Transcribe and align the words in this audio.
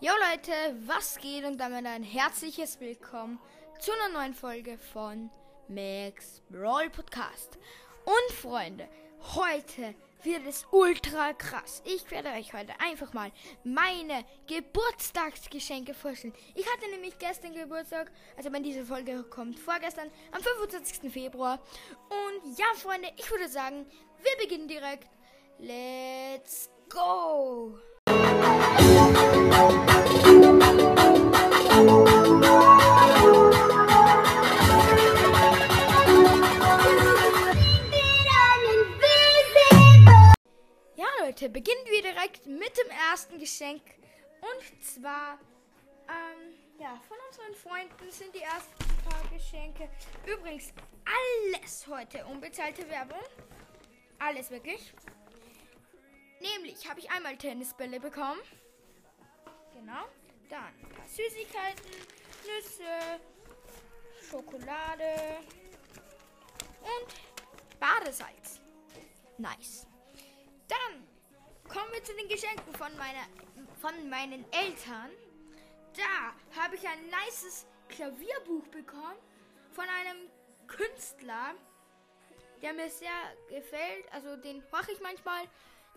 Jo 0.00 0.12
Leute, 0.30 0.52
was 0.86 1.18
geht 1.18 1.44
und 1.44 1.58
damit 1.58 1.84
ein 1.84 2.04
herzliches 2.04 2.78
Willkommen 2.78 3.40
zu 3.80 3.90
einer 3.90 4.20
neuen 4.20 4.32
Folge 4.32 4.78
von 4.78 5.28
Max 5.66 6.40
Brawl 6.50 6.88
Podcast. 6.88 7.58
Und 8.04 8.36
Freunde, 8.36 8.88
heute 9.34 9.96
wird 10.22 10.46
es 10.46 10.64
ultra 10.70 11.32
krass. 11.32 11.82
Ich 11.84 12.08
werde 12.12 12.28
euch 12.28 12.52
heute 12.52 12.74
einfach 12.78 13.12
mal 13.12 13.32
meine 13.64 14.24
Geburtstagsgeschenke 14.46 15.94
vorstellen. 15.94 16.34
Ich 16.54 16.72
hatte 16.72 16.88
nämlich 16.92 17.18
gestern 17.18 17.52
Geburtstag, 17.54 18.12
also 18.36 18.52
wenn 18.52 18.62
diese 18.62 18.86
Folge 18.86 19.24
kommt, 19.24 19.58
vorgestern, 19.58 20.12
am 20.30 20.40
25. 20.40 21.12
Februar. 21.12 21.58
Und 22.08 22.56
ja, 22.56 22.66
Freunde, 22.76 23.08
ich 23.16 23.28
würde 23.32 23.48
sagen, 23.48 23.84
wir 24.22 24.44
beginnen 24.44 24.68
direkt. 24.68 25.08
Let's 25.58 26.70
go! 26.88 27.80
Leute, 41.48 41.50
beginnen 41.50 41.84
wir 41.86 42.02
direkt 42.02 42.46
mit 42.46 42.76
dem 42.76 42.90
ersten 43.10 43.38
Geschenk. 43.38 43.82
Und 44.40 44.84
zwar, 44.84 45.38
ähm, 46.08 46.54
ja, 46.78 47.00
von 47.08 47.16
unseren 47.28 47.54
Freunden 47.54 48.10
sind 48.10 48.34
die 48.34 48.42
ersten 48.42 48.74
paar 49.04 49.22
Geschenke. 49.32 49.88
Übrigens, 50.26 50.72
alles 51.04 51.86
heute 51.86 52.24
unbezahlte 52.26 52.88
Werbung. 52.88 53.22
Alles 54.18 54.50
wirklich. 54.50 54.92
Nämlich 56.40 56.88
habe 56.88 57.00
ich 57.00 57.10
einmal 57.10 57.36
Tennisbälle 57.36 58.00
bekommen. 58.00 58.40
Genau. 59.74 60.04
Dann 60.48 60.74
ein 60.82 60.88
paar 60.94 61.08
Süßigkeiten, 61.08 61.90
Nüsse, 62.46 63.20
Schokolade 64.30 65.38
und 66.82 67.78
Badesalz. 67.80 68.60
Nice. 69.36 69.87
Wir 71.98 72.04
zu 72.04 72.14
den 72.14 72.28
Geschenken 72.28 72.72
von, 72.74 72.96
meiner, 72.96 73.26
von 73.80 74.08
meinen 74.08 74.44
Eltern. 74.52 75.10
Da 75.96 76.32
habe 76.62 76.76
ich 76.76 76.86
ein 76.86 77.06
nices 77.06 77.66
Klavierbuch 77.88 78.68
bekommen 78.68 79.18
von 79.72 79.84
einem 79.84 80.30
Künstler, 80.68 81.56
der 82.62 82.72
mir 82.74 82.88
sehr 82.88 83.10
gefällt. 83.48 84.12
Also 84.12 84.36
den 84.36 84.62
mache 84.70 84.92
ich 84.92 85.00
manchmal, 85.00 85.42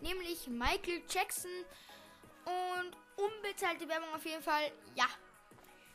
nämlich 0.00 0.48
Michael 0.48 1.04
Jackson. 1.08 1.52
Und 2.46 2.96
unbezahlte 3.14 3.88
Werbung 3.88 4.12
auf 4.12 4.24
jeden 4.24 4.42
Fall. 4.42 4.72
Ja. 4.96 5.06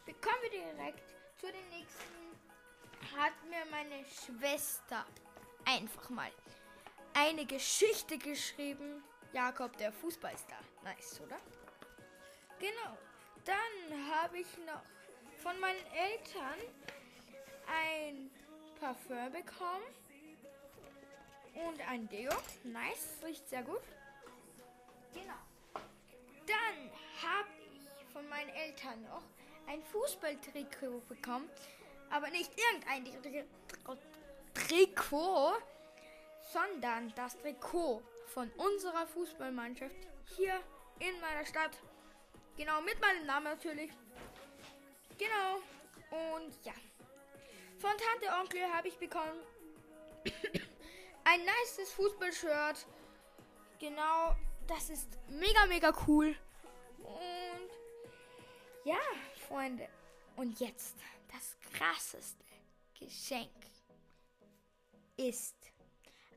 Bekommen 0.06 0.42
wir 0.44 0.52
direkt 0.52 1.04
zu 1.38 1.48
den 1.48 1.68
nächsten. 1.68 3.18
Hat 3.18 3.34
mir 3.50 3.70
meine 3.70 4.06
Schwester 4.06 5.06
einfach 5.66 6.10
mal 6.10 6.32
eine 7.14 7.46
Geschichte 7.46 8.18
geschrieben. 8.18 9.04
Jakob, 9.34 9.76
der 9.78 9.92
Fußballstar. 9.92 10.60
Nice, 10.84 11.22
oder? 11.22 11.38
Genau. 12.60 12.98
Dann 13.46 14.12
habe 14.16 14.40
ich 14.40 14.58
noch 14.66 14.82
von 15.42 15.60
meinen 15.60 15.86
Eltern 15.94 16.60
ein 17.68 18.32
Parfum 18.80 19.32
bekommen. 19.32 19.84
Und 21.54 21.90
ein 21.90 22.08
Deo. 22.10 22.32
Nice, 22.64 23.18
riecht 23.24 23.48
sehr 23.50 23.64
gut. 23.64 23.82
Genau. 25.14 25.34
Dann 26.46 26.92
habe 27.22 27.50
ich 27.74 28.14
von 28.14 28.28
meinen 28.30 28.50
Eltern 28.50 29.02
noch 29.04 29.24
ein 29.68 29.82
Fußballtrikot 29.84 31.02
bekommen. 31.10 31.50
Aber 32.10 32.30
nicht 32.30 32.52
irgendein 32.58 33.06
Tri- 33.22 33.46
Trikot, 34.54 35.58
sondern 36.54 37.14
das 37.16 37.38
Trikot 37.40 38.02
von 38.28 38.50
unserer 38.52 39.08
Fußballmannschaft 39.08 39.96
hier 40.36 40.60
in 41.00 41.20
meiner 41.22 41.46
Stadt. 41.46 41.78
Genau, 42.58 42.82
mit 42.82 43.00
meinem 43.00 43.26
Namen 43.26 43.46
natürlich. 43.46 43.92
Genau. 45.18 45.58
Und 46.12 46.54
ja. 46.64 46.74
Von 47.80 47.92
Tante 47.92 48.36
Onkel 48.40 48.62
habe 48.74 48.88
ich 48.88 48.98
bekommen 48.98 49.40
ein 51.24 51.40
nices 51.42 51.94
Fußballshirt. 51.94 52.88
Genau, 53.80 54.36
das 54.68 54.90
ist 54.90 55.08
mega, 55.30 55.66
mega 55.68 55.94
cool. 56.08 56.36
Und 57.04 57.70
ja, 58.84 58.98
Freunde. 59.48 59.88
Und 60.36 60.60
jetzt 60.60 60.96
das 61.32 61.56
krasseste 61.74 62.44
Geschenk 63.00 63.52
ist 65.18 65.56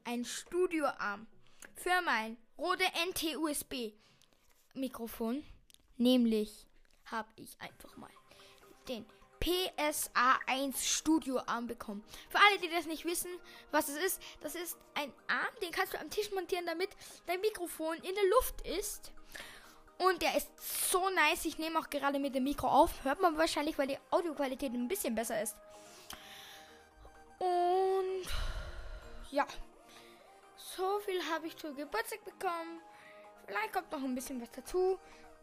ein 0.04 0.24
Studioarm 0.24 1.26
für 1.74 2.00
mein 2.04 2.36
Rode 2.58 2.84
NT-USB 3.08 3.92
Mikrofon. 4.74 5.44
Nämlich 5.96 6.66
habe 7.06 7.28
ich 7.36 7.60
einfach 7.60 7.96
mal 7.96 8.10
den 8.88 9.04
PSA1 9.40 10.76
Studioarm 10.76 11.66
bekommen. 11.66 12.04
Für 12.28 12.38
alle, 12.38 12.58
die 12.60 12.68
das 12.68 12.86
nicht 12.86 13.04
wissen, 13.04 13.30
was 13.70 13.88
es 13.88 13.96
ist, 13.96 14.22
das 14.42 14.54
ist 14.54 14.76
ein 14.94 15.12
Arm, 15.28 15.54
den 15.62 15.72
kannst 15.72 15.94
du 15.94 16.00
am 16.00 16.10
Tisch 16.10 16.30
montieren, 16.32 16.66
damit 16.66 16.90
dein 17.26 17.40
Mikrofon 17.40 17.96
in 17.96 18.14
der 18.14 18.28
Luft 18.30 18.66
ist. 18.66 19.12
Und 19.98 20.22
der 20.22 20.34
ist 20.36 20.48
so 20.90 21.10
nice. 21.10 21.44
Ich 21.44 21.58
nehme 21.58 21.78
auch 21.78 21.90
gerade 21.90 22.18
mit 22.18 22.34
dem 22.34 22.44
Mikro 22.44 22.68
auf. 22.68 23.04
Hört 23.04 23.20
man 23.20 23.36
wahrscheinlich, 23.36 23.76
weil 23.76 23.86
die 23.86 23.98
Audioqualität 24.10 24.72
ein 24.72 24.88
bisschen 24.88 25.14
besser 25.14 25.42
ist. 25.42 25.56
Und 27.38 28.26
ja, 29.30 29.46
so 30.76 31.00
viel 31.00 31.20
habe 31.30 31.46
ich 31.46 31.56
zu 31.56 31.74
Geburtstag 31.74 32.24
bekommen. 32.24 32.80
Vielleicht 33.46 33.72
kommt 33.72 33.90
noch 33.90 34.02
ein 34.02 34.14
bisschen 34.14 34.40
was 34.40 34.50
dazu. 34.52 34.98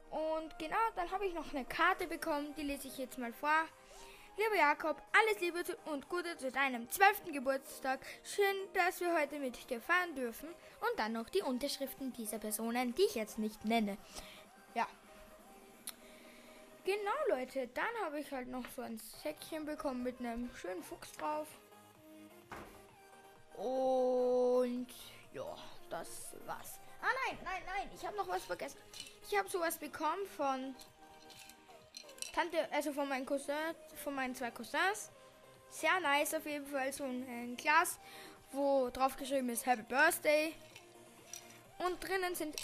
Und 0.09 0.57
genau, 0.57 0.77
dann 0.95 1.11
habe 1.11 1.25
ich 1.25 1.33
noch 1.33 1.53
eine 1.53 1.65
Karte 1.65 2.07
bekommen. 2.07 2.53
Die 2.55 2.63
lese 2.63 2.87
ich 2.87 2.97
jetzt 2.97 3.17
mal 3.17 3.33
vor. 3.33 3.65
Lieber 4.37 4.55
Jakob, 4.55 5.01
alles 5.11 5.41
Liebe 5.41 5.63
und 5.85 6.07
Gute 6.09 6.37
zu 6.37 6.51
deinem 6.51 6.89
12. 6.89 7.33
Geburtstag. 7.33 7.99
Schön, 8.23 8.55
dass 8.73 9.01
wir 9.01 9.13
heute 9.19 9.39
mit 9.39 9.69
dir 9.69 9.81
fahren 9.81 10.15
dürfen. 10.15 10.47
Und 10.47 10.99
dann 10.99 11.13
noch 11.13 11.27
die 11.29 11.41
Unterschriften 11.41 12.13
dieser 12.13 12.37
Personen, 12.37 12.93
die 12.93 13.03
ich 13.03 13.15
jetzt 13.15 13.39
nicht 13.39 13.65
nenne. 13.65 13.97
Ja. 14.75 14.87
Genau, 16.85 17.35
Leute. 17.37 17.67
Dann 17.73 18.05
habe 18.05 18.19
ich 18.19 18.31
halt 18.31 18.47
noch 18.47 18.63
so 18.75 18.83
ein 18.83 18.99
Säckchen 19.23 19.65
bekommen 19.65 20.03
mit 20.03 20.19
einem 20.19 20.49
schönen 20.55 20.83
Fuchs 20.83 21.11
drauf. 21.13 21.47
Und 23.57 24.87
ja, 25.37 25.55
das 25.89 26.33
war's. 26.45 26.79
Ah 27.01 27.09
nein, 27.27 27.37
nein, 27.43 27.61
nein, 27.65 27.89
ich 27.95 28.05
habe 28.05 28.17
noch 28.17 28.27
was 28.27 28.43
vergessen. 28.43 28.79
Ich 29.29 29.37
habe 29.37 29.47
sowas 29.47 29.77
bekommen 29.77 30.25
von 30.35 30.75
Tante, 32.33 32.67
also 32.71 32.91
von 32.91 33.07
meinen 33.07 33.25
Cousins, 33.25 33.75
von 34.03 34.15
meinen 34.15 34.35
zwei 34.35 34.51
Cousins. 34.51 35.11
Sehr 35.69 35.99
nice 35.99 36.33
auf 36.33 36.45
jeden 36.45 36.65
Fall, 36.65 36.91
so 36.91 37.03
ein, 37.03 37.23
ein 37.27 37.55
Glas, 37.55 37.99
wo 38.51 38.89
drauf 38.89 39.15
geschrieben 39.15 39.49
ist 39.49 39.65
Happy 39.65 39.83
Birthday. 39.83 40.55
Und 41.77 42.03
drinnen 42.03 42.33
sind 42.33 42.55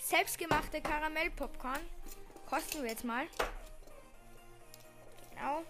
selbstgemachte 0.00 0.80
Karamell-Popcorn. 0.80 1.80
Kosten 2.48 2.82
wir 2.82 2.90
jetzt 2.90 3.04
mal. 3.04 3.26
Genau. 5.34 5.62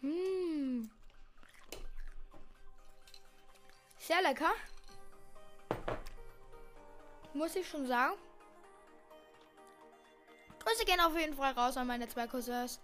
Mmh. 0.00 1.01
Sehr 4.12 4.20
lecker. 4.20 4.52
Muss 7.32 7.56
ich 7.56 7.66
schon 7.66 7.86
sagen. 7.86 8.12
Grüße 10.62 10.84
gehen 10.84 11.00
auf 11.00 11.18
jeden 11.18 11.34
Fall 11.34 11.52
raus 11.52 11.78
an 11.78 11.86
meine 11.86 12.06
zwei 12.06 12.26
Cousins. 12.26 12.78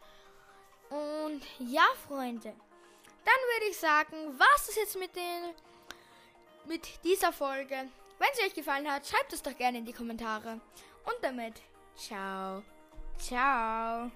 Und 0.89 1.43
ja, 1.59 1.85
Freunde. 2.07 2.49
Dann 2.49 3.41
würde 3.53 3.67
ich 3.69 3.77
sagen, 3.77 4.39
was 4.39 4.71
ist 4.71 4.77
jetzt 4.77 4.99
mit 4.99 5.15
den 5.15 5.55
mit 6.65 7.05
dieser 7.05 7.31
Folge? 7.31 7.77
Wenn 8.19 8.29
sie 8.33 8.47
euch 8.47 8.55
gefallen 8.55 8.91
hat, 8.91 9.07
schreibt 9.07 9.35
es 9.35 9.43
doch 9.43 9.55
gerne 9.55 9.77
in 9.77 9.85
die 9.85 9.93
Kommentare. 9.93 10.53
Und 11.05 11.17
damit, 11.21 11.61
ciao. 11.95 12.63
Ciao. 13.19 14.11